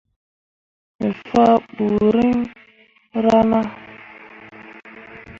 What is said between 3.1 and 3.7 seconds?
rana.